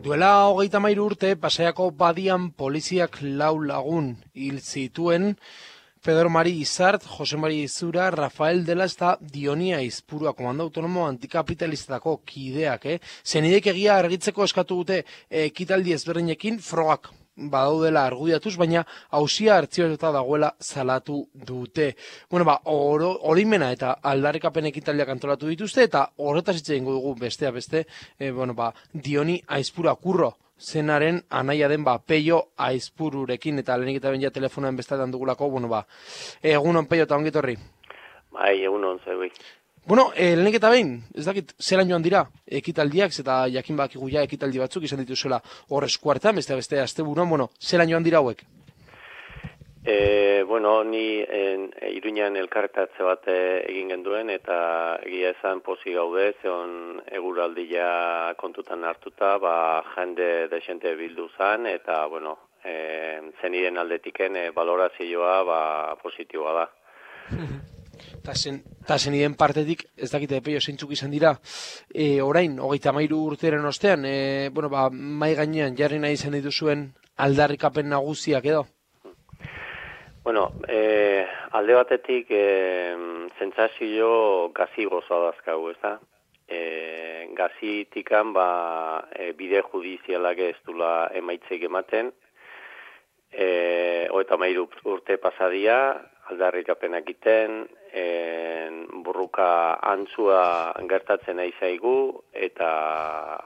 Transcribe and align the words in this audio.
Duela 0.00 0.46
hogeita 0.48 0.80
mairu 0.80 1.02
urte, 1.10 1.34
pasaiako 1.36 1.90
badian 1.92 2.46
poliziak 2.56 3.18
lau 3.20 3.58
lagun 3.60 4.06
hil 4.32 4.56
zituen, 4.60 5.34
Pedro 6.00 6.30
Mari 6.32 6.54
Izart, 6.62 7.04
Jose 7.18 7.36
Mari 7.36 7.58
Izura, 7.66 8.06
Rafael 8.14 8.64
Dela 8.64 8.86
eta 8.88 9.18
Dionia 9.20 9.82
Izpurua, 9.84 10.32
komando 10.32 10.64
autonomo 10.64 11.04
antikapitalistetako 11.04 12.16
kideak, 12.24 12.86
eh? 12.86 12.98
Zenidek 13.26 13.68
egia 13.74 13.98
argitzeko 14.00 14.48
eskatu 14.48 14.80
dute 14.80 15.02
eh, 15.02 15.50
kitaldi 15.52 15.92
ezberdinekin, 15.92 16.62
frogak 16.64 17.12
badaudela 17.36 18.04
argudiatuz, 18.06 18.56
baina 18.56 18.84
hausia 19.10 19.56
hartzioetuta 19.56 20.12
dagoela 20.12 20.52
zalatu 20.60 21.22
dute. 21.34 21.94
Bueno, 22.30 22.44
ba, 22.44 22.60
orimena 22.64 23.70
eta 23.72 23.96
aldarrikapen 24.02 24.66
ekitaliak 24.66 25.08
antolatu 25.08 25.48
dituzte, 25.48 25.84
eta 25.88 26.10
horretaz 26.16 26.56
hitz 26.56 26.80
dugu 26.84 27.14
bestea 27.18 27.50
beste, 27.50 27.86
e, 28.18 28.30
bueno, 28.30 28.54
ba, 28.54 28.72
dioni 28.92 29.40
aizpura 29.46 29.94
kurro 29.94 30.36
zenaren 30.60 31.22
anaia 31.30 31.68
den 31.68 31.84
ba 31.84 31.98
peio 31.98 32.50
aizpururekin 32.56 33.58
eta 33.58 33.76
lehenik 33.78 33.96
eta 33.96 34.10
ben 34.10 34.20
ja 34.20 34.30
telefonoen 34.30 34.76
bestadan 34.76 35.10
dugulako, 35.10 35.48
bueno 35.50 35.68
ba, 35.68 35.86
egunon 36.42 36.86
peio 36.86 37.08
eta 37.08 37.16
ongitorri. 37.16 37.56
Bai, 38.30 38.62
egunon, 38.62 39.00
zerbi. 39.04 39.30
Bueno, 39.86 40.12
eh, 40.14 40.36
lehenik 40.36 40.58
eta 40.58 40.70
behin, 40.70 40.92
ez 41.16 41.24
dakit, 41.24 41.54
zelan 41.58 41.88
joan 41.88 42.02
dira, 42.04 42.26
ekitaldiak, 42.46 43.14
eta 43.22 43.46
jakin 43.48 43.76
bak 43.76 43.96
ja 44.12 44.22
ekitaldi 44.22 44.60
batzuk 44.60 44.84
izan 44.84 45.00
dituzela 45.00 45.40
hor 45.70 45.84
eskuartan, 45.84 46.36
beste 46.36 46.54
beste 46.54 46.80
azte 46.80 47.02
buruan, 47.02 47.28
bueno, 47.28 47.48
zelan 47.60 47.88
joan 47.88 48.04
dira 48.04 48.18
hauek? 48.18 48.44
E, 49.82 50.44
bueno, 50.46 50.84
ni 50.84 51.24
en, 51.24 51.70
e, 51.80 51.90
iruñan 51.96 52.36
elkarretatze 52.36 53.02
bat 53.02 53.26
e, 53.32 53.64
egin 53.70 53.88
genduen, 53.94 54.28
eta 54.28 55.00
egia 55.06 55.32
esan 55.32 55.64
posi 55.64 55.96
gaude, 55.96 56.34
zeon 56.42 57.00
eguraldia 57.08 58.34
kontutan 58.36 58.84
hartuta, 58.84 59.38
ba, 59.38 59.82
jende 59.96 60.48
desente 60.52 60.94
bildu 60.94 61.30
zan, 61.38 61.66
eta, 61.66 62.04
bueno, 62.12 62.36
e, 62.62 63.32
zeniden 63.40 63.80
aldetiken 63.80 64.36
e, 64.36 64.46
valorazioa 64.50 65.42
ba, 65.48 65.60
positiboa 66.04 66.56
da. 66.60 66.70
eta 68.20 68.34
zen, 68.34 68.62
ta 68.86 68.96
partetik, 69.38 69.84
ez 69.96 70.10
dakite 70.10 70.36
epeio 70.36 70.60
zeintzuk 70.60 70.92
izan 70.92 71.10
dira, 71.10 71.34
e, 71.94 72.20
orain, 72.20 72.58
hogeita 72.58 72.92
mairu 72.92 73.22
urteren 73.24 73.64
ostean, 73.64 74.04
e, 74.04 74.50
bueno, 74.52 74.68
ba, 74.68 74.88
mai 74.90 75.34
gainean, 75.34 75.76
jarri 75.76 75.98
nahi 75.98 76.14
izan 76.14 76.32
dituzuen 76.32 76.92
aldarrikapen 77.16 77.88
nagusiak 77.88 78.44
edo? 78.44 78.66
Bueno, 80.22 80.52
e, 80.68 81.26
alde 81.52 81.74
batetik, 81.74 82.30
e, 82.30 82.94
zentzazio 83.38 84.50
gazi 84.54 84.84
gozoa 84.84 85.30
dazkagu, 85.30 85.70
ez 85.70 85.78
da? 85.82 85.98
E, 86.46 87.28
gazi 87.38 87.86
tikan, 87.92 88.32
ba, 88.36 89.08
e, 89.14 89.32
bide 89.38 89.62
judizialak 89.62 90.38
ez 90.50 90.56
dula 90.66 91.08
emaitzeik 91.16 91.64
ematen, 91.70 92.12
e, 93.32 94.08
oeta 94.10 94.36
mairu 94.36 94.66
urte 94.84 95.16
pasadia, 95.22 95.78
aldarrikapenak 96.30 97.08
iten, 97.10 97.64
en, 97.92 98.86
burruka 99.04 99.78
antzua 99.92 100.74
gertatzen 100.90 101.36
nahi 101.40 101.52
zaigu 101.58 102.22
eta 102.32 102.70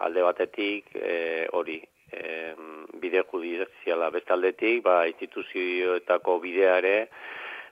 alde 0.07 0.25
batetik 0.27 0.91
e, 0.95 1.47
hori 1.53 1.79
e, 2.13 2.55
bide 3.01 3.25
judiziala. 3.31 4.11
Bestaldetik 4.11 4.83
ba, 4.85 5.05
instituzioetako 5.11 6.39
bideare 6.45 7.09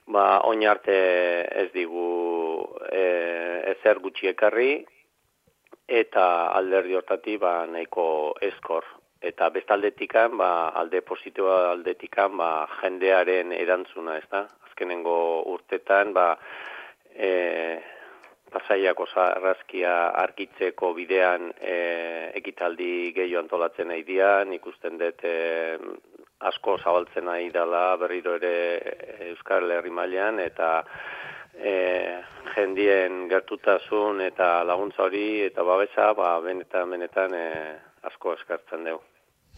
ba, 0.07 0.41
oin 0.49 0.65
arte 0.67 0.97
ez 1.63 1.69
digu 1.75 2.09
e, 2.89 3.05
ezer 3.75 4.01
gutxi 4.03 4.31
ekarri 4.33 4.73
eta 5.87 6.25
alderdi 6.57 6.95
hortatik 6.95 7.39
ba, 7.43 7.55
nahiko 7.69 8.05
eskor 8.41 8.85
eta 9.23 9.47
bestaldetikan 9.55 10.35
ba, 10.37 10.51
alde 10.75 11.01
positiboa 11.01 11.71
aldetikan 11.71 12.35
ba, 12.37 12.67
jendearen 12.81 13.53
erantzuna 13.55 14.17
ez 14.19 14.27
da 14.31 14.47
azkenengo 14.67 15.15
urtetan, 15.53 16.11
ba, 16.17 16.33
e, 17.15 17.81
pasaiako 18.53 19.07
zarrazkia 19.13 19.93
argitzeko 20.23 20.93
bidean 20.97 21.49
e, 21.59 21.77
ekitaldi 22.39 23.11
gehiago 23.15 23.41
antolatzen 23.43 23.89
nahi 23.89 24.03
dian, 24.07 24.53
ikusten 24.53 24.99
dut 25.01 25.23
e, 25.25 25.35
asko 26.51 26.77
zabaltzen 26.83 27.25
nahi 27.29 27.49
dela 27.55 27.85
berriro 28.01 28.35
ere 28.39 28.53
Euskal 29.29 29.71
Herri 29.71 29.93
mailan 30.01 30.39
eta 30.43 30.69
e, 31.53 31.73
jendien 32.55 33.25
gertutasun 33.31 34.21
eta 34.27 34.51
laguntza 34.67 35.07
hori 35.07 35.25
eta 35.47 35.63
babesa 35.63 36.11
ba, 36.17 36.35
benetan, 36.45 36.89
benetan 36.95 37.35
e, 37.39 37.49
asko 38.11 38.37
eskartzen 38.37 38.89
dugu. 38.89 39.03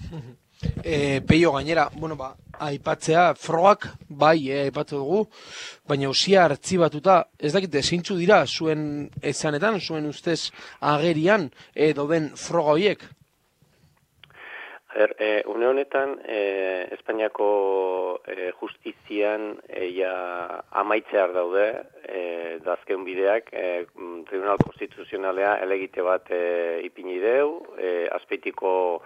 e, 0.85 1.21
peio 1.25 1.51
gainera, 1.51 1.89
bueno, 1.97 2.15
ba, 2.15 2.35
aipatzea, 2.61 3.33
frogak, 3.33 3.89
bai, 4.07 4.51
e, 4.51 4.61
aipatu 4.67 5.01
dugu, 5.01 5.23
baina 5.89 6.11
usia 6.13 6.45
hartzibatuta, 6.45 7.23
ez 7.41 7.51
dakite, 7.57 7.81
zintzu 7.81 8.19
dira, 8.21 8.43
zuen 8.45 9.09
ezanetan, 9.33 9.81
zuen 9.81 10.05
ustez 10.05 10.51
agerian, 10.79 11.49
e, 11.73 11.91
den 11.97 12.29
froga 12.37 12.77
horiek? 12.77 13.07
Er, 14.95 15.11
e, 15.19 15.43
une 15.51 15.67
honetan, 15.67 16.13
e, 16.23 16.87
Espainiako 16.95 18.21
e, 18.31 18.51
justizian 18.61 19.57
eia 19.67 20.13
amaitzear 20.71 21.33
daude, 21.35 21.65
e, 22.05 22.21
dazken 22.63 23.03
bideak, 23.03 23.49
e, 23.51 23.83
Tribunal 24.29 24.61
Konstituzionalea 24.61 25.57
elegite 25.65 26.05
bat 26.05 26.29
e, 26.31 26.45
ipini 26.85 27.17
deu, 27.19 27.57
e, 27.75 28.05
azpeitiko 28.15 29.01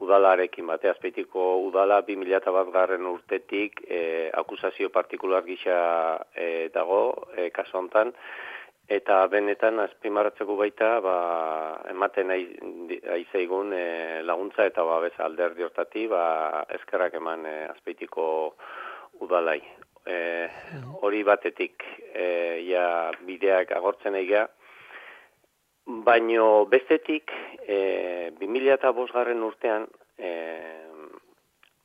udalarekin 0.00 0.66
bate 0.66 0.88
azpeitiko 0.90 1.46
udala 1.66 2.00
2000 2.08 2.54
bat 2.56 2.70
garren 2.72 3.06
urtetik 3.06 3.82
e, 3.86 4.30
akusazio 4.42 4.88
partikular 4.88 5.44
gisa 5.44 5.80
e, 6.34 6.68
dago 6.74 7.02
e, 7.36 7.50
kaso 7.50 7.78
hontan 7.78 8.12
eta 8.90 9.20
benetan 9.30 9.78
azpimarratzeko 9.84 10.56
baita 10.58 10.88
ba, 11.04 11.16
ematen 11.92 12.32
aizeigun 12.34 13.74
e, 13.76 13.84
laguntza 14.26 14.66
eta 14.66 14.84
babes 14.88 15.14
alderdi 15.22 15.62
hortati 15.62 16.06
ba, 16.10 16.64
eskerrak 16.78 17.14
eman 17.20 17.46
e, 17.46 17.54
azpeitiko 17.70 18.24
udalai. 19.22 19.60
E, 20.10 20.16
hori 21.04 21.22
batetik 21.28 21.84
e, 22.14 22.26
ja 22.66 23.12
bideak 23.28 23.70
agortzen 23.76 24.16
egia, 24.18 24.48
Baino 25.86 26.66
bestetik, 26.66 27.30
e, 27.66 28.30
2000 28.38 28.74
eta 28.74 28.92
bosgarren 28.92 29.42
urtean, 29.42 29.86
e, 30.18 30.30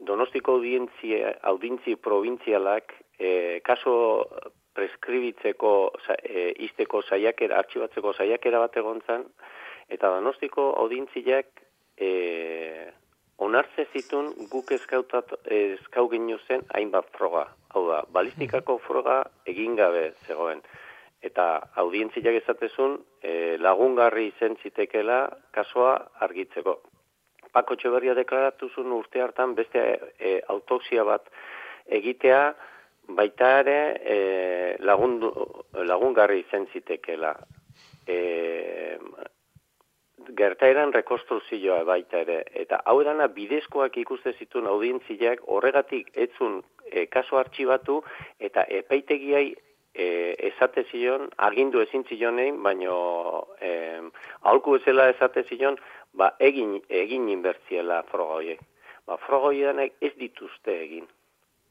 Donostiko 0.05 0.57
audientzia, 0.59 1.31
audientzi 1.49 1.95
provintzialak 1.95 2.93
e, 3.17 3.61
kaso 3.63 4.27
preskribitzeko, 4.75 5.71
e, 6.19 6.51
izteko 6.67 7.01
saiakera, 7.01 7.57
artxibatzeko 7.63 8.13
saiakera 8.13 8.59
bat 8.59 8.75
egontzan, 8.77 9.23
eta 9.89 10.11
Donostiko 10.17 10.73
audientziak 10.83 11.63
e, 11.97 12.11
onartze 13.37 13.87
zitun 13.93 14.33
guk 14.51 14.71
eskautat, 14.71 15.31
eskau 15.45 16.09
zen 16.47 16.61
hainbat 16.73 17.09
froga. 17.17 17.47
Hau 17.73 17.87
da, 17.89 18.03
balistikako 18.11 18.77
froga 18.79 19.23
egin 19.45 19.75
gabe 19.75 20.13
zegoen 20.27 20.61
eta 21.25 21.45
audientziak 21.81 22.37
ezatezun 22.41 22.99
e, 23.23 23.57
lagungarri 23.57 24.27
izen 24.33 24.57
zitekela 24.61 25.19
kasoa 25.55 25.95
argitzeko. 26.27 26.77
Pako 27.55 27.77
Txeberria 27.79 28.13
deklaratu 28.17 28.69
zuen 28.75 28.93
urte 28.93 29.23
hartan 29.23 29.55
beste 29.57 29.83
e, 30.19 30.39
autopsia 30.53 31.05
bat 31.07 31.29
egitea 31.99 32.41
baita 33.17 33.51
ere 33.61 33.77
e, 34.01 34.17
lagundu, 34.85 35.31
lagungarri 35.85 36.43
izen 36.45 36.67
zitekela. 36.73 37.35
E, 38.07 38.17
gertaeran 40.37 40.93
rekonstruzioa 40.93 41.83
baita 41.85 42.21
ere. 42.23 42.39
Eta 42.63 42.81
hau 42.85 42.99
edana 43.01 43.27
bidezkoak 43.33 43.97
ikuste 44.01 44.33
zituen 44.39 44.67
audientziak 44.67 45.43
horregatik 45.47 46.09
etzun 46.27 46.61
e, 46.89 47.05
kaso 47.05 47.37
artxibatu 47.37 48.01
eta 48.39 48.65
epeitegiai 48.81 49.53
e, 49.95 50.35
esate 50.51 50.83
zion, 50.91 51.29
agindu 51.47 51.81
ezin 51.81 52.03
zionein, 52.03 52.61
baino 52.63 53.47
e, 53.61 53.71
aholku 54.43 54.75
ezela 54.75 55.09
esate 55.09 55.45
zion, 55.47 55.79
ba, 56.13 56.33
egin, 56.39 56.77
egin 56.89 57.29
inbertziela 57.31 58.03
froga 58.11 58.39
horiek. 58.41 58.63
Ba, 59.07 59.17
froga 59.17 59.51
ez 60.01 60.13
dituzte 60.19 60.81
egin. 60.83 61.07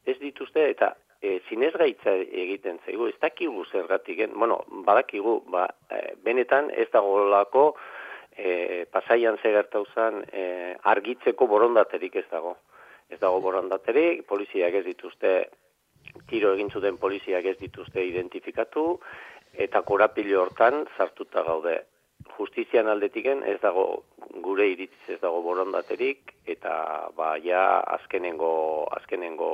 Ez 0.06 0.18
dituzte 0.18 0.68
eta 0.70 0.94
e, 1.20 1.40
zinez 1.48 1.72
gaitza 1.76 2.12
egiten 2.44 2.78
zaigu, 2.84 3.08
ez 3.08 3.18
dakigu 3.20 3.64
zergatik, 3.72 4.24
bueno, 4.34 4.62
badakigu, 4.86 5.42
ba, 5.48 5.68
e, 5.90 6.14
benetan 6.24 6.70
ez 6.70 6.88
dago 6.92 7.28
lako 7.28 7.74
e, 8.36 8.84
pasaian 8.92 9.38
zegertauzan 9.42 10.24
e, 10.32 10.76
argitzeko 10.82 11.46
borondaterik 11.46 12.16
ez 12.16 12.28
dago. 12.30 12.56
Ez 13.08 13.20
dago 13.20 13.40
borondaterik, 13.44 14.24
poliziak 14.26 14.80
ez 14.80 14.84
dituzte 14.86 15.34
tiro 16.30 16.54
egin 16.54 16.70
zuten 16.70 16.98
poliziak 16.98 17.44
ez 17.44 17.56
dituzte 17.60 18.04
identifikatu 18.04 19.00
eta 19.66 19.82
korapilo 19.82 20.42
hortan 20.42 20.86
sartuta 20.96 21.42
gaude. 21.42 21.82
justizian 22.38 22.88
aldetiken 22.88 23.42
ez 23.46 23.58
dago 23.60 24.04
gure 24.42 24.64
iritziz 24.66 25.14
ez 25.14 25.20
dago 25.20 25.42
borondaterik 25.42 26.32
eta 26.46 27.10
ba 27.16 27.36
ja 27.38 27.80
azkenengo 27.96 28.88
azkenengo 28.96 29.50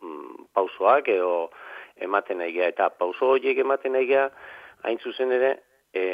mm, 0.00 0.46
pausoak 0.54 1.08
edo 1.08 1.50
ematen 1.96 2.38
nahi 2.38 2.60
eta 2.60 2.88
pauso 2.90 3.32
horiek 3.34 3.58
ematen 3.58 3.92
nahi 3.92 4.14
hain 4.82 4.98
zuzen 4.98 5.32
ere 5.32 5.50
e, 5.92 6.04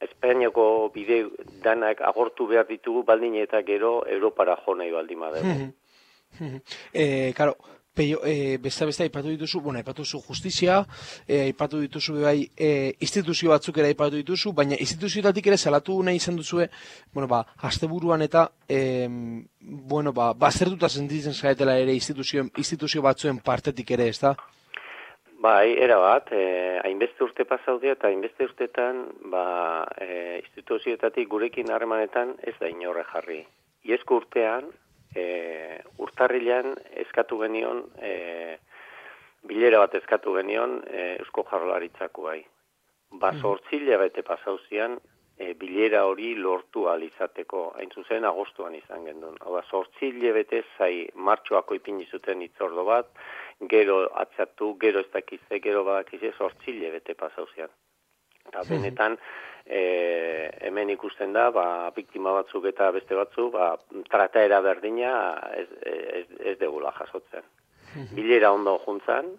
Espainiako 0.00 0.90
bide 0.94 1.24
danak 1.62 2.00
agortu 2.06 2.46
behar 2.46 2.66
ditugu 2.68 3.02
baldin 3.02 3.34
eta 3.34 3.62
gero 3.62 4.04
Europara 4.06 4.56
jo 4.64 4.74
nahi 4.74 4.92
baldin 4.92 5.18
madego. 5.18 5.54
e, 6.94 7.32
karo, 7.34 7.56
peio, 7.98 8.20
e, 8.22 8.58
besta 8.62 8.86
besta 8.86 9.02
aipatu 9.02 9.32
dituzu, 9.34 9.60
bueno, 9.64 9.82
aipatu 9.82 10.04
zu 10.04 10.20
justizia, 10.22 10.84
e, 11.26 11.40
aipatu 11.48 11.80
dituzu 11.82 12.20
bai, 12.22 12.38
e, 12.56 12.94
instituzio 13.02 13.50
batzuk 13.50 13.80
ere 13.82 13.90
aipatu 13.92 14.20
dituzu, 14.20 14.54
baina 14.54 14.78
instituzioetatik 14.78 15.50
ere 15.50 15.58
salatu 15.58 15.98
nahi 16.06 16.22
izan 16.22 16.38
duzue, 16.38 16.68
bueno, 17.12 17.26
ba, 17.30 17.42
asteburuan 17.70 18.22
eta, 18.22 18.46
e, 18.68 19.08
bueno, 19.90 20.14
ba, 20.14 20.30
bazertuta 20.46 20.88
sentitzen 20.88 21.34
zaetela 21.34 21.74
ere 21.82 21.96
instituzio, 21.98 22.46
instituzio 22.56 23.02
batzuen 23.02 23.42
partetik 23.42 23.90
ere, 23.98 24.08
ez 24.14 24.20
da? 24.22 24.36
Bai, 25.38 25.76
era 25.78 26.00
bat, 26.02 26.32
eh, 26.34 26.80
hainbeste 26.82 27.22
urte 27.22 27.44
pasaudia 27.46 27.92
eta 27.94 28.08
hainbeste 28.08 28.48
urtetan, 28.48 29.04
ba, 29.30 29.86
eh, 30.02 30.40
instituzioetatik 30.42 31.28
gurekin 31.30 31.70
harremanetan 31.70 32.34
ez 32.42 32.56
da 32.58 32.70
inorre 32.70 33.04
jarri. 33.12 33.44
Iezko 33.86 34.18
urtean, 34.18 34.66
eh, 35.18 35.78
urtarrilan 36.04 36.74
eskatu 37.04 37.38
genion, 37.42 37.84
eh, 37.98 38.56
bilera 39.48 39.82
bat 39.84 39.94
eskatu 39.98 40.34
genion 40.38 40.80
eh, 40.86 41.16
Eusko 41.18 41.46
Jarlaritzako 41.50 42.26
bai. 42.30 42.40
Ba, 43.10 43.32
sortzile 43.40 43.96
mm. 43.96 44.00
bete 44.04 44.22
pasauzian, 44.22 44.98
e, 45.38 45.54
bilera 45.54 46.04
hori 46.06 46.34
lortu 46.36 46.86
alizateko, 46.90 47.62
hain 47.78 47.92
zuzen 47.94 48.26
agostuan 48.28 48.74
izan 48.76 49.06
gendun. 49.08 49.36
Hau 49.44 49.54
da, 49.54 49.62
sortzile 49.70 50.32
bete 50.36 50.62
zai 50.76 51.08
martxoako 51.28 51.78
ipini 51.78 52.08
zuten 52.10 52.42
itzordo 52.44 52.84
bat, 52.88 53.10
gero 53.72 54.00
atzatu, 54.22 54.74
gero 54.82 55.04
ez 55.04 55.10
dakize, 55.14 55.60
gero 55.64 55.84
badakize, 55.88 56.34
sortzile 56.36 56.90
bete 56.98 57.14
pasauzian. 57.18 57.70
Eta 58.48 58.64
benetan, 58.68 59.18
e, 59.68 60.50
hemen 60.64 60.90
ikusten 60.90 61.34
da, 61.36 61.50
ba, 61.54 61.66
biktima 61.96 62.32
batzuk 62.32 62.66
eta 62.70 62.90
beste 62.96 63.16
batzu, 63.18 63.50
ba, 63.52 63.74
trataera 64.10 64.60
berdina 64.64 65.12
ez, 65.56 65.68
ez, 65.84 66.26
ez 66.52 66.56
degula 66.60 66.94
jasotzen. 66.96 67.44
Bilera 68.16 68.52
ondo 68.52 68.78
juntzan, 68.86 69.30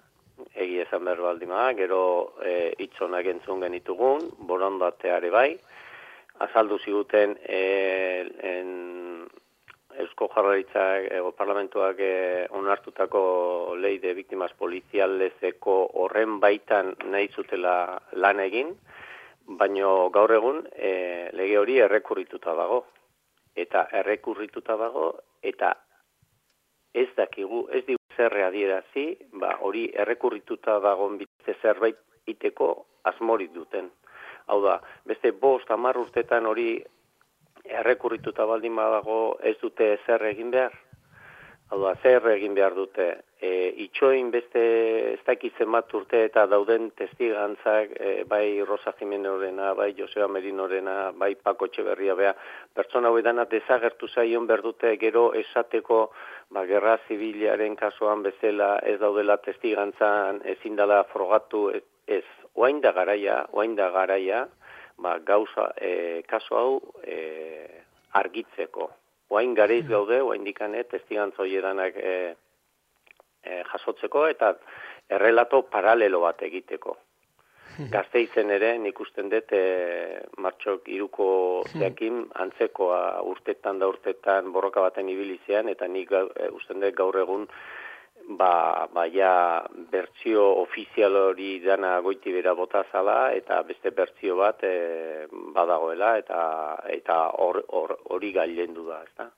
egi 0.54 0.80
esan 0.86 1.04
behar 1.06 1.24
baldima, 1.26 1.66
gero 1.78 2.02
e, 2.46 2.74
itzonak 2.86 3.28
entzun 3.34 3.66
genitugun, 3.66 4.30
borondateare 4.48 5.34
bai, 5.34 5.50
azaldu 6.46 6.80
ziguten 6.86 7.36
e, 7.44 7.64
en, 8.54 8.76
Eusko 10.00 10.30
Jarraritzak 10.32 11.10
ego 11.12 11.34
parlamentuak 11.36 11.98
e, 12.00 12.14
onartutako 12.56 13.76
lei 13.76 13.98
de 14.00 14.14
biktimas 14.16 14.54
polizialezeko 14.62 15.76
horren 16.00 16.38
baitan 16.40 16.94
nahi 17.12 17.28
zutela 17.36 17.74
lan 18.16 18.40
egin, 18.40 18.72
baino 19.58 20.10
gaur 20.14 20.32
egun 20.34 20.64
e, 20.76 21.30
lege 21.34 21.58
hori 21.58 21.80
errekurrituta 21.86 22.54
dago. 22.56 22.84
Eta 23.56 23.88
errekurrituta 24.02 24.76
dago, 24.78 25.12
eta 25.42 25.74
ez 26.94 27.10
dakigu, 27.18 27.66
ez 27.74 27.84
digu 27.88 28.00
zerre 28.16 28.44
adierazi, 28.46 29.08
ba, 29.42 29.56
hori 29.66 29.90
errekurrituta 29.94 30.80
dago 30.84 31.10
bitze 31.18 31.56
zerbait 31.62 31.98
iteko 32.28 32.70
asmorit 33.10 33.52
duten. 33.54 33.90
Hau 34.48 34.62
da, 34.64 34.80
beste 35.06 35.32
bost 35.32 35.70
amar 35.72 35.98
urtetan 35.98 36.46
hori 36.50 36.78
errekurrituta 37.66 38.46
baldin 38.50 38.76
badago 38.76 39.38
ez 39.46 39.56
dute 39.62 39.98
zer 40.06 40.26
egin 40.32 40.52
behar. 40.52 40.76
Hau 41.70 41.82
da, 41.84 41.94
zer 42.02 42.26
egin 42.34 42.56
behar 42.58 42.76
dute. 42.78 43.10
E, 43.40 43.50
itxoin 43.86 44.34
beste 44.34 44.62
ez 45.14 45.20
dakitzen 45.24 45.70
bat 45.72 45.94
urte 45.96 46.26
eta 46.28 46.44
dauden 46.52 46.90
testigantzak, 47.00 47.94
e, 47.96 48.10
bai 48.28 48.60
Rosa 48.68 48.92
Jimenorena, 49.00 49.72
bai 49.80 49.94
Joseba 49.96 50.28
Merinorena, 50.28 51.14
bai 51.16 51.36
Pako 51.40 51.70
Txeberria, 51.72 52.18
bea, 52.20 52.34
pertsona 52.76 53.14
hori 53.14 53.24
dana 53.24 53.46
desagertu 53.48 54.10
zaion 54.12 54.48
behar 54.50 54.66
dute 54.66 54.92
gero 55.00 55.30
esateko 55.40 56.02
ba, 56.52 56.66
gerra 56.68 56.98
zibilaren 57.08 57.80
kasuan 57.80 58.26
bezala 58.28 58.74
ez 58.84 59.00
daudela 59.00 59.38
testigantzan 59.38 60.44
ezin 60.58 60.76
dela 60.76 61.06
frogatu 61.14 61.70
ez 61.72 62.26
oain 62.60 62.82
da 62.82 62.92
garaia, 62.92 63.46
oain 63.56 63.76
da 63.76 63.90
garaia, 63.96 64.48
ba, 64.98 65.18
gauza, 65.24 65.72
e, 65.80 66.24
kaso 66.28 66.58
hau 66.58 66.74
e, 67.04 67.20
argitzeko. 68.20 68.90
Oain 69.30 69.54
gareiz 69.56 69.86
mm. 69.86 69.92
gaude, 69.94 70.22
oain 70.26 70.44
dikane, 70.44 70.84
testigantzo 70.92 71.46
hiedanak 71.48 71.96
e, 71.96 72.14
e, 73.44 73.62
jasotzeko, 73.72 74.28
eta 74.28 74.54
errelato 75.10 75.64
paralelo 75.72 76.22
bat 76.26 76.42
egiteko. 76.48 76.98
Mm. 77.80 77.90
Gazte 77.94 78.22
izen 78.22 78.50
ere, 78.52 78.74
nik 78.78 79.00
usten 79.00 79.30
dut, 79.32 79.54
e, 79.56 80.22
martxok 80.44 80.90
iruko 80.92 81.28
zeakin, 81.72 82.26
antzekoa 82.46 83.22
urtetan 83.24 83.80
da 83.80 83.88
urtetan 83.88 84.52
borroka 84.56 84.84
baten 84.84 85.10
ibilizean, 85.10 85.70
eta 85.72 85.88
nik 85.88 86.12
e, 86.12 86.50
usten 86.56 86.84
dut 86.84 86.98
gaur 86.98 87.22
egun, 87.24 87.48
ba, 88.30 88.88
ba 88.94 89.06
ja 89.08 89.66
bertsio 89.92 90.44
ofizial 90.62 91.16
hori 91.16 91.60
dana 91.64 92.00
goiti 92.06 92.34
bera 92.34 92.54
bota 92.54 92.84
zala 92.92 93.32
eta 93.34 93.62
beste 93.64 93.92
bertsio 93.96 94.36
bat 94.38 94.64
e, 94.64 95.28
badagoela 95.56 96.18
eta 96.18 96.42
eta 96.98 97.20
hori 97.46 97.64
or, 97.70 97.98
or, 98.06 98.28
gailendu 98.34 98.86
da, 98.90 99.04
ezta? 99.04 99.32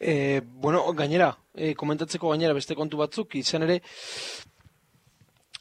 E, 0.00 0.40
bueno, 0.44 0.84
gainera, 0.94 1.32
e, 1.54 1.74
komentatzeko 1.74 2.30
gainera 2.30 2.54
beste 2.54 2.76
kontu 2.78 3.00
batzuk, 3.00 3.34
izan 3.34 3.66
ere, 3.66 3.80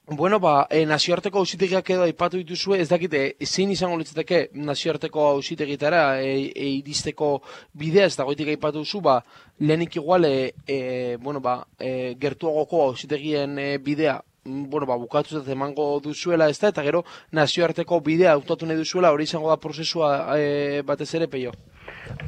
Bueno, 0.09 0.39
ba, 0.39 0.69
e, 0.71 0.85
nazioarteko 0.87 1.41
hausitegiak 1.43 1.89
edo 1.91 2.05
aipatu 2.05 2.39
dituzue, 2.39 2.77
ez 2.79 2.87
dakite, 2.87 3.19
zein 3.43 3.73
izango 3.73 3.97
litzateke 3.99 4.37
nazioarteko 4.55 5.25
hausitegitara 5.33 6.21
e, 6.23 6.29
e, 6.47 6.69
iristeko 6.77 7.41
bidea, 7.75 8.05
ez 8.07 8.15
dagoetik 8.15 8.53
aipatu 8.53 8.85
zu, 8.85 9.01
ba, 9.03 9.17
lehenik 9.59 9.97
igual, 9.99 10.23
e, 10.23 10.53
e, 10.63 11.17
bueno, 11.19 11.41
ba, 11.43 11.57
e, 11.77 12.15
gertuagoko 12.21 12.85
hausitegien 12.85 13.59
e, 13.59 13.67
bidea, 13.83 14.21
mm, 14.45 14.69
bueno, 14.71 14.87
ba, 14.87 14.95
bukatu 14.95 15.41
ez 15.41 15.47
emango 15.51 15.99
duzuela, 15.99 16.47
ez 16.47 16.55
da, 16.61 16.71
eta 16.71 16.87
gero 16.87 17.03
nazioarteko 17.35 17.99
bidea 17.99 18.31
autatu 18.39 18.65
nahi 18.65 18.79
duzuela, 18.79 19.11
hori 19.11 19.27
izango 19.27 19.51
da 19.51 19.59
prozesua 19.59 20.39
e, 20.39 20.85
batez 20.87 21.13
ere, 21.19 21.27
peio? 21.27 21.51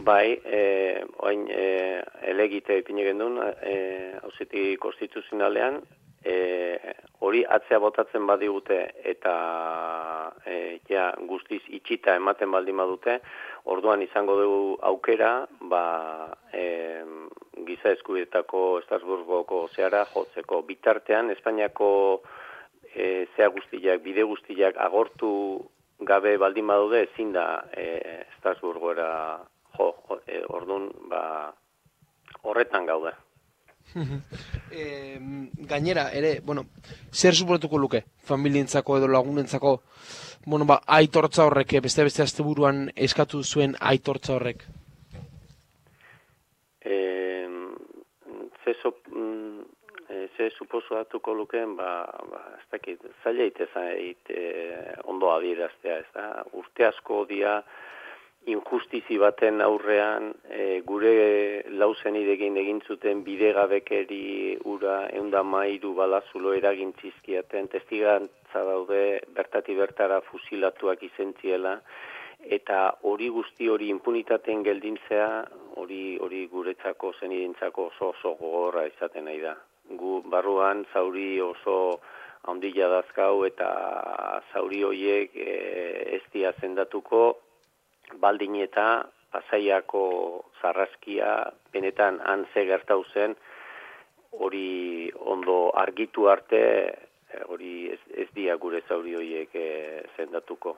Bai, 0.04 0.40
e, 0.46 1.06
oain, 1.22 1.46
e, 1.50 2.02
elegite 2.32 2.78
ipine 2.80 3.04
gendun, 3.06 3.40
e, 3.62 3.76
hausitegi 4.24 4.78
konstituzionalean, 4.82 5.82
e, 6.24 6.36
hori 7.20 7.44
atzea 7.58 7.80
botatzen 7.84 8.26
badigute 8.28 8.80
eta 9.12 9.36
e, 10.46 10.80
ja, 10.90 11.10
guztiz 11.30 11.62
itxita 11.68 12.16
ematen 12.20 12.52
baldin 12.52 12.80
badute, 12.80 13.20
orduan 13.70 14.02
izango 14.02 14.38
dugu 14.40 14.62
aukera, 14.92 15.34
ba, 15.72 15.84
e, 16.54 16.66
giza 17.68 17.94
eskubietako 17.94 18.80
Estrasburgoko 18.82 19.66
zehara 19.76 20.06
jotzeko. 20.14 20.62
Bitartean, 20.68 21.30
Espainiako 21.36 21.92
e, 22.94 23.28
zea 23.36 23.50
guztiak, 23.54 24.02
bide 24.04 24.24
guztiak 24.24 24.80
agortu 24.80 25.32
gabe 26.08 26.38
baldin 26.40 26.68
badude, 26.68 27.04
ezin 27.12 27.34
da 27.36 27.46
e, 27.76 28.24
Estrasburgoera 28.38 29.12
jo, 29.80 30.20
e, 30.28 30.44
orduan, 30.50 30.90
ba, 31.10 31.24
horretan 32.44 32.86
gaude. 32.86 33.16
E, 34.70 35.18
gainera, 35.66 36.12
ere, 36.14 36.42
bueno, 36.46 36.62
zer 37.10 37.34
suportuko 37.34 37.80
luke, 37.82 38.04
familientzako 38.22 39.00
edo 39.00 39.08
lagunentzako, 39.10 39.72
bueno, 40.46 40.68
ba, 40.70 40.78
aitortza 40.86 41.48
horrek, 41.48 41.74
eh, 41.74 41.82
beste 41.82 42.06
beste 42.06 42.22
azte 42.22 42.46
buruan 42.46 42.84
eskatu 42.94 43.42
zuen 43.42 43.74
aitortza 43.80 44.36
horrek? 44.36 44.62
E, 46.86 47.00
ze, 48.64 48.76
so, 48.84 48.94
mm, 49.10 49.66
ze 50.38 50.52
suposuatuko 50.54 51.34
lukeen, 51.34 51.76
ba, 51.76 52.06
ba, 52.30 52.44
ez 52.60 52.68
dakit, 52.78 53.10
zaila 53.24 53.50
itezait 53.50 54.30
e, 54.30 54.46
ondo 55.10 55.34
adieraztea, 55.34 55.98
ez 56.04 56.10
da, 56.14 56.30
urte 56.54 56.86
asko 56.94 57.24
dia, 57.26 57.64
injustizi 58.48 59.18
baten 59.20 59.62
aurrean 59.62 60.32
e, 60.50 60.82
gure 60.86 61.64
lauzen 61.82 62.16
idegin 62.16 62.58
egin 62.58 62.80
zuten 62.88 63.24
bidegabekeri 63.24 64.58
ura 64.74 65.08
eunda 65.20 65.44
mairu 65.44 65.94
balazulo 65.96 66.54
eragin 66.54 66.94
txizkiaten 67.00 67.68
testigantza 67.68 68.64
daude 68.72 69.02
bertati 69.36 69.76
bertara 69.76 70.22
fusilatuak 70.22 71.04
izentziela. 71.04 71.80
Eta 72.40 72.96
hori 73.04 73.28
guzti 73.30 73.68
hori 73.68 73.90
impunitaten 73.92 74.64
geldintzea 74.64 75.28
hori 75.82 76.18
hori 76.24 76.46
guretzako 76.48 77.12
zen 77.20 77.34
oso 77.76 78.10
oso 78.10 78.36
gogorra 78.40 78.86
izaten 78.88 79.26
nahi 79.26 79.42
da. 79.42 79.56
Gu 79.90 80.22
barruan 80.26 80.86
zauri 80.94 81.42
oso 81.42 82.00
handila 82.48 82.88
dazkau 82.88 83.44
eta 83.46 84.42
zauri 84.54 84.84
hoiek 84.84 85.36
e, 85.36 86.16
ez 86.16 86.24
dia 86.32 86.54
zendatuko 86.62 87.38
baldin 88.20 88.56
eta 88.64 89.06
pasaiako 89.32 90.04
zarraskia 90.62 91.52
benetan 91.74 92.20
han 92.26 92.46
ze 92.54 92.66
gertau 92.66 93.04
zen 93.14 93.36
hori 94.32 95.12
ondo 95.16 95.72
argitu 95.76 96.28
arte 96.30 96.62
e, 97.34 97.44
hori 97.48 97.90
ez, 97.94 98.00
ez 98.24 98.28
dia 98.36 98.56
gure 98.58 98.82
zauri 98.88 99.16
hoiek 99.16 99.56
e, 99.56 99.68
zendatuko. 100.18 100.78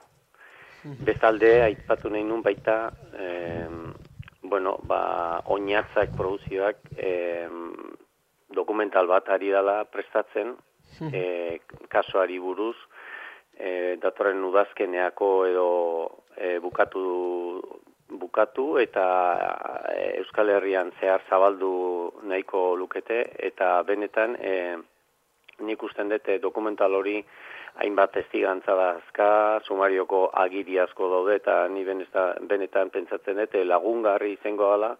Mhm. 0.84 1.04
Bestalde, 1.06 1.62
aipatu 1.62 2.10
nahi 2.10 2.24
nun 2.24 2.42
baita, 2.42 2.90
bueno, 4.42 4.72
ba, 4.82 5.40
oinatzak 5.46 6.16
produzioak 6.16 6.80
dokumental 8.52 9.06
bat 9.06 9.28
ari 9.28 9.52
dela 9.54 9.84
prestatzen 9.84 10.56
e, 11.12 11.60
kasuari 11.88 12.38
buruz 12.38 12.76
e, 13.58 13.96
datorren 14.02 14.44
udazkeneako 14.44 15.30
edo 15.46 15.68
e, 16.36 16.58
bukatu 16.58 17.02
bukatu 18.12 18.76
eta 18.78 19.04
Euskal 20.18 20.50
Herrian 20.52 20.92
zehar 21.00 21.22
zabaldu 21.30 21.72
nahiko 22.28 22.74
lukete 22.76 23.22
eta 23.50 23.82
benetan 23.88 24.36
e, 24.36 24.76
nik 25.60 25.82
usten 25.82 26.10
dute 26.12 26.38
dokumental 26.38 26.94
hori 26.94 27.22
hainbat 27.80 28.12
testigantza 28.12 28.74
da 28.76 28.88
azka, 28.98 29.28
sumarioko 29.64 30.26
agiri 30.44 30.78
asko 30.78 31.08
daude 31.08 31.36
eta 31.40 31.66
ni 31.68 31.84
benetan 31.84 32.90
pentsatzen 32.92 33.40
dut 33.40 33.56
lagungarri 33.64 34.34
izango 34.36 34.68
gala, 34.74 34.92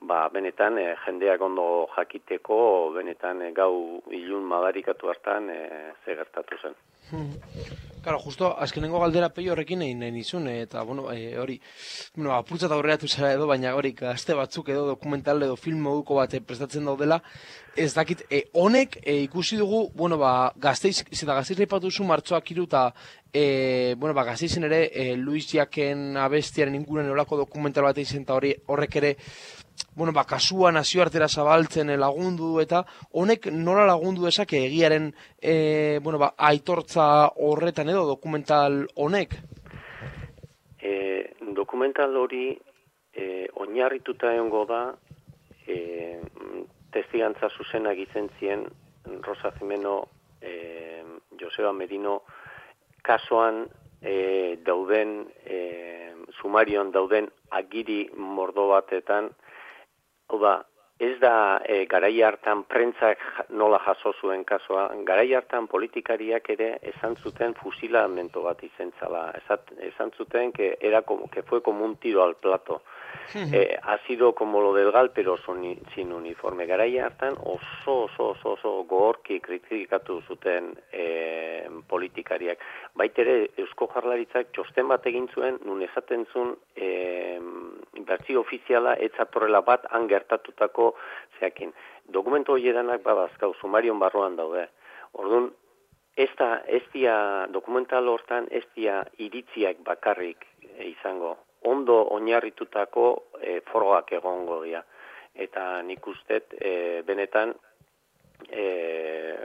ba, 0.00 0.28
benetan 0.32 0.78
e, 0.78 0.86
jendeak 1.04 1.42
ondo 1.42 1.88
jakiteko, 1.96 2.58
benetan 2.96 3.42
e, 3.42 3.52
gau 3.52 4.02
ilun 4.10 4.44
madarikatu 4.44 5.12
hartan 5.12 5.50
e, 5.50 5.60
ze 6.04 6.16
gertatu 6.16 6.60
zen. 6.62 6.76
Claro, 8.06 8.20
justo 8.20 8.56
azkenengo 8.62 9.00
galdera 9.02 9.32
peio 9.34 9.50
horrekin 9.50 9.80
egin 9.82 9.98
nahi 9.98 10.12
nizun, 10.14 10.44
eta 10.46 10.84
bueno, 10.86 11.08
e, 11.10 11.32
hori, 11.42 11.56
bueno, 12.14 12.30
apurtzat 12.36 12.70
aurreatu 12.70 13.08
zara 13.08 13.32
edo, 13.34 13.48
baina 13.50 13.72
hori, 13.74 13.90
gazte 13.98 14.36
batzuk 14.38 14.70
edo 14.70 14.84
dokumental 14.86 15.42
edo 15.42 15.56
film 15.58 15.82
moduko 15.82 16.20
bat 16.20 16.36
prestatzen 16.46 16.86
daudela, 16.86 17.18
ez 17.74 17.92
dakit, 17.98 18.22
e, 18.30 18.44
honek 18.54 19.00
e, 19.02 19.18
ikusi 19.24 19.58
dugu, 19.58 19.88
bueno, 19.98 20.20
ba, 20.22 20.52
gazteiz, 20.54 21.00
zeta 21.10 21.34
gazteiz 21.34 21.58
leipatu 21.58 21.90
zu 21.90 22.06
martxoak 22.06 22.54
iruta, 22.54 22.86
e, 23.32 23.96
bueno, 23.98 24.14
ba, 24.14 24.22
gazteizen 24.30 24.70
ere, 24.70 24.84
e, 24.94 25.16
Luis 25.16 25.50
Jaken 25.50 26.16
abestiaren 26.28 26.78
inguren 26.78 27.10
olako 27.10 27.42
dokumental 27.42 27.90
bat 27.90 27.98
egin 27.98 28.22
hori 28.38 28.54
horrek 28.70 29.02
ere, 29.02 29.16
bueno, 29.94 30.12
ba, 30.12 30.24
kasua 30.24 30.70
nazioartera 30.72 31.28
zabaltzen 31.28 31.92
lagundu 32.00 32.60
eta 32.60 32.82
honek 33.16 33.48
nola 33.52 33.86
lagundu 33.88 34.26
esake 34.28 34.62
egiaren 34.66 35.10
e, 35.40 35.98
bueno, 36.02 36.18
ba, 36.18 36.34
aitortza 36.36 36.95
horretan 36.96 37.90
edo 37.92 38.06
dokumental 38.06 38.86
honek? 38.96 39.36
E, 40.80 40.92
dokumental 41.56 42.16
hori 42.16 42.48
e, 43.12 43.46
oinarrituta 43.54 44.32
egongo 44.34 44.64
da 44.70 44.80
e, 45.66 45.76
testigantza 46.92 47.50
zuzena 47.50 47.92
egiten 47.92 48.30
zien 48.38 48.66
Rosa 49.26 49.52
Jimeno 49.58 49.96
e, 50.40 51.02
Joseba 51.40 51.72
Medino 51.72 52.20
kasuan 53.02 53.66
e, 54.02 54.56
dauden 54.64 55.26
e, 55.44 55.58
sumarion 56.40 56.92
dauden 56.92 57.28
agiri 57.50 58.06
mordo 58.16 58.68
batetan 58.74 59.32
Hau 60.26 60.38
da, 60.42 60.56
ez 60.98 61.18
da 61.20 61.60
e, 61.64 61.84
garai 61.84 62.22
hartan 62.24 62.62
prentzak 62.64 63.20
nola 63.50 63.78
jaso 63.84 64.14
zuen 64.20 64.44
kasua, 64.48 64.88
garai 65.04 65.34
hartan 65.36 65.66
politikariak 65.68 66.48
ere 66.54 66.70
esan 66.92 67.16
zuten 67.20 67.52
fusilamento 67.54 68.42
bat 68.42 68.62
izentzala, 68.64 69.26
esan 69.90 70.12
zuten 70.16 70.52
que, 70.52 70.76
era 70.80 71.02
como, 71.02 71.28
que 71.28 71.42
fue 71.42 71.62
como 71.62 71.84
un 71.84 71.96
tiro 71.96 72.24
al 72.24 72.36
plato. 72.36 72.82
eh, 73.34 73.76
ha 73.82 73.98
sido 74.06 74.34
como 74.34 74.60
lo 74.60 74.72
del 74.72 74.92
gal, 74.92 75.10
pero 75.10 75.36
son, 75.36 75.62
sin 75.94 76.12
uniforme. 76.12 76.64
Garai 76.66 76.98
hartan 76.98 77.34
oso, 77.44 78.04
oso, 78.04 78.28
oso, 78.28 78.52
oso 78.52 78.84
gogorki 78.84 79.40
kritikatu 79.40 80.22
zuten 80.28 80.78
eh, 80.92 81.68
politikariak. 81.88 82.58
Baitere, 82.94 83.50
Eusko 83.56 83.90
Jarlaritzak 83.92 84.52
txosten 84.52 84.88
bat 84.88 85.04
egin 85.06 85.28
zuen, 85.34 85.58
nun 85.64 85.82
esaten 85.82 86.24
zuen 86.32 86.54
eh, 86.76 87.40
bertzi 88.04 88.36
ofiziala 88.36 88.96
etzatorrela 89.08 89.62
bat 89.62 89.86
angertatutako 89.90 90.94
zeakin. 91.40 91.72
Dokumento 92.12 92.52
horiedanak 92.52 93.02
badazkau, 93.02 93.54
sumarion 93.60 93.98
barruan 93.98 94.36
daude. 94.36 94.68
Orduan, 95.12 95.50
ez 96.16 96.30
da, 96.38 96.60
ez 96.66 96.82
dia, 96.92 97.16
dokumental 97.52 98.08
hortan, 98.08 98.48
ez 98.50 98.64
dia 98.74 99.02
iritziak 99.18 99.82
bakarrik 99.84 100.46
izango 100.84 101.36
ondo 101.66 101.96
oinarritutako 102.14 103.06
e, 103.40 103.60
foroak 103.70 104.12
egongo 104.18 104.62
dira. 104.64 104.82
Eta 105.34 105.82
nik 105.82 106.06
ustet, 106.08 106.54
e, 106.60 107.02
benetan, 107.06 107.52
e, 108.50 109.36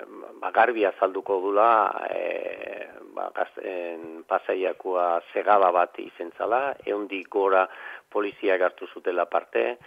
ba, 0.41 0.51
garbi 0.51 0.85
azalduko 0.85 1.39
dula, 1.41 1.71
e, 2.09 2.87
ba, 3.15 3.29
gazten 3.35 4.23
pasaiakua 4.27 5.21
segada 5.33 5.71
bat 5.71 5.99
izentzala, 5.99 6.75
eundik 6.85 7.29
gora 7.29 7.67
polizia 8.09 8.57
hartu 8.59 8.87
zutela 8.93 9.25
parte, 9.25 9.77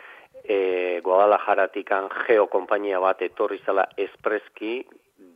e, 0.42 1.00
Guadalajaratikan 1.04 2.10
geokompainia 2.26 3.00
bat 3.00 3.22
etorri 3.22 3.60
zala 3.64 3.86
espreski, 3.96 4.82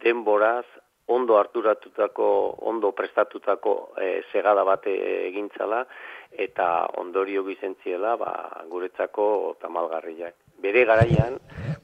denboraz, 0.02 0.66
ondo 1.08 1.38
harturatutako, 1.38 2.28
ondo 2.68 2.92
prestatutako 2.92 3.94
e, 3.96 4.22
segada 4.32 4.64
bat 4.64 4.84
egintzala, 4.90 5.86
eta 6.32 6.86
ondorio 7.00 7.44
gizentziela 7.46 8.16
ba, 8.20 8.32
guretzako 8.68 9.56
tamalgarriak. 9.62 10.34
Bere 10.60 10.84
garaian, 10.84 11.38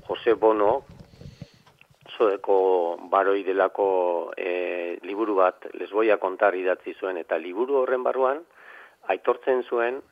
Jose 0.08 0.34
Bono, 0.34 0.84
zoeko 2.16 2.96
baroi 3.10 3.42
delako 3.44 4.32
e, 4.36 4.98
liburu 5.02 5.36
bat, 5.40 5.66
lesboia 5.74 6.18
kontar 6.22 6.54
idatzi 6.54 6.94
zuen, 6.94 7.18
eta 7.18 7.38
liburu 7.38 7.82
horren 7.82 8.02
barruan, 8.02 8.42
aitortzen 9.08 9.62
zuen, 9.64 10.02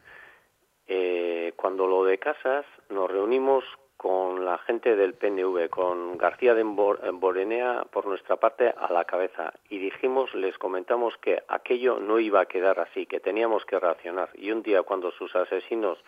e, 0.86 1.52
cuando 1.56 1.86
lo 1.86 2.04
de 2.04 2.18
casas, 2.18 2.66
nos 2.90 3.10
reunimos 3.10 3.64
con 4.02 4.44
la 4.44 4.58
gente 4.58 4.96
del 4.96 5.14
PNV, 5.14 5.68
con 5.70 6.18
García 6.18 6.54
de 6.54 6.64
Borenea 6.64 7.84
por 7.92 8.06
nuestra 8.06 8.34
parte 8.34 8.74
a 8.76 8.92
la 8.92 9.04
cabeza 9.04 9.52
y 9.68 9.78
dijimos, 9.78 10.34
les 10.34 10.58
comentamos 10.58 11.16
que 11.18 11.44
aquello 11.46 12.00
no 12.00 12.18
iba 12.18 12.40
a 12.40 12.46
quedar 12.46 12.80
así, 12.80 13.06
que 13.06 13.20
teníamos 13.20 13.64
que 13.64 13.78
reaccionar. 13.78 14.30
Y 14.34 14.50
un 14.50 14.64
día 14.64 14.82
cuando 14.82 15.12
sus 15.12 15.36
asesinos 15.36 16.02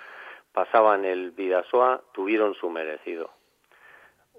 pasaban 0.52 1.04
el 1.04 1.30
Vidasoa, 1.30 2.00
tuvieron 2.12 2.54
su 2.54 2.68
merecido. 2.68 3.30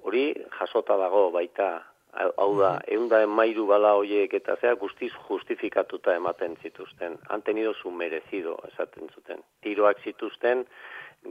Hori 0.05 0.25
jasota 0.59 0.97
dago 1.01 1.29
baita, 1.33 1.69
hau 2.15 2.51
da, 2.59 2.75
eunda 2.95 3.21
emairu 3.25 3.65
bala 3.67 3.95
hoiek 3.99 4.33
eta 4.37 4.55
zea 4.61 4.75
guztiz 4.79 5.11
justifikatuta 5.27 6.15
ematen 6.15 6.55
zituzten. 6.61 7.17
Han 7.29 7.41
tenido 7.41 7.73
su 7.73 7.91
merecido, 7.91 8.57
esaten 8.71 9.09
zuten. 9.15 9.41
Tiroak 9.65 10.03
zituzten, 10.03 10.65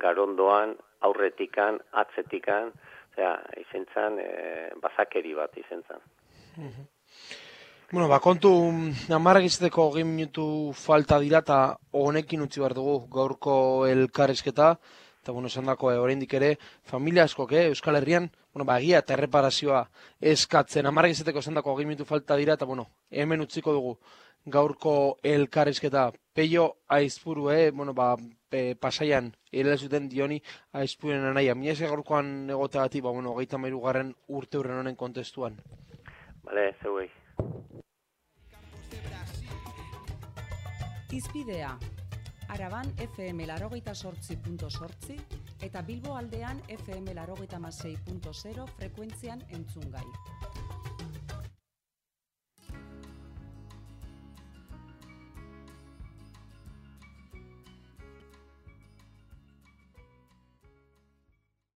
garondoan, 0.02 0.74
aurretikan, 1.06 1.78
atzetikan, 1.92 2.72
osea, 3.12 3.32
izentzan, 3.62 4.18
e, 4.18 4.28
bazakeri 4.82 5.34
bat 5.38 5.56
izentzan. 5.56 6.02
Bueno, 7.92 8.08
ba, 8.08 8.18
kontu, 8.18 8.50
amarrak 9.14 9.46
izateko 9.46 9.90
gim 9.94 10.14
minutu 10.16 10.46
falta 10.74 11.20
dira, 11.22 11.44
eta 11.44 11.76
honekin 11.92 12.42
utzi 12.42 12.62
behar 12.62 12.74
dugu 12.74 12.96
gaurko 13.12 13.56
elkarrizketa, 13.86 14.72
eta 15.22 15.32
bueno, 15.32 15.46
esan 15.52 15.70
dako, 15.70 15.92
e, 15.92 16.00
oraindik 16.00 16.34
ere, 16.34 16.56
familia 16.90 17.28
askok, 17.28 17.52
eh, 17.52 17.68
Euskal 17.70 18.00
Herrian, 18.00 18.30
bueno, 18.54 18.64
ba, 18.64 18.78
egia 18.78 19.00
eta 19.02 19.16
erreparazioa 19.16 19.80
eskatzen, 20.32 20.86
amarrak 20.86 21.16
izateko 21.16 21.42
esan 21.42 21.58
dako 21.58 21.74
gim 21.76 21.90
minutu 21.90 22.06
falta 22.06 22.36
dira, 22.38 22.54
eta 22.54 22.64
bueno, 22.64 22.86
hemen 23.10 23.42
utziko 23.42 23.72
dugu 23.74 23.98
gaurko 24.44 25.18
elkarrizketa 25.22 26.12
peio 26.32 26.76
aizpuru, 26.88 27.50
eh? 27.50 27.70
bueno, 27.70 27.94
ba, 27.94 28.14
pe, 28.48 28.76
pasaian, 28.76 29.32
ere 29.50 29.76
zuten 29.76 30.08
dioni 30.08 30.40
aizpuren 30.72 31.24
anaia. 31.24 31.54
Mila 31.54 31.72
ez 31.72 31.80
gaurkoan 31.80 32.50
egotea 32.50 32.86
ba, 33.02 33.10
bueno, 33.10 33.34
gaita 33.34 33.58
mairu 33.58 33.80
garren 33.80 34.14
urte 34.28 34.58
hurren 34.58 34.78
honen 34.78 34.96
kontestuan. 34.96 35.56
Bale, 36.44 36.74
zeuei. 36.82 37.10
Izpidea, 41.14 41.78
Araban 42.48 42.90
FM 42.98 43.46
larogeita 43.46 43.94
sortzi 43.94 44.36
punto 44.36 44.68
sortzi 44.70 45.16
eta 45.64 45.80
Bilbo 45.80 46.14
aldean 46.16 46.60
FM 46.68 47.14
zero 48.34 48.66
frekuentzian 48.76 49.44
entzun 49.48 49.90
gai. 49.90 50.08